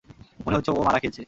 [0.45, 1.19] মনে হচ্ছে, ও মারা খেয়েছে।